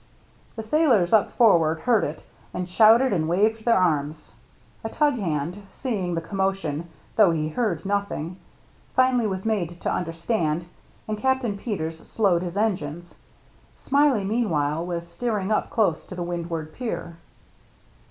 [0.55, 2.23] The sailors up forward heard it,
[2.55, 4.31] and shouted and waved their arms.
[4.83, 8.37] A tug hand, seeing the commotion, though he heard nothing,
[8.95, 10.65] finally was made to understand,
[11.07, 13.13] and Captain Peters slowed his engines.
[13.75, 17.17] Smiley, meanwhile, was steering up close to the windward pier.